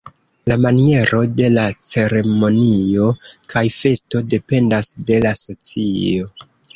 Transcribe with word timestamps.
La 0.51 0.55
maniero 0.65 1.17
de 1.41 1.49
la 1.57 1.65
ceremonio 1.87 3.09
kaj 3.53 3.63
festo 3.75 4.23
dependas 4.35 4.89
de 5.11 5.21
la 5.27 5.35
socio. 5.43 6.31